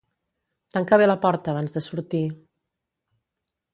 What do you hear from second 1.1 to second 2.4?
la porta abans de sortir.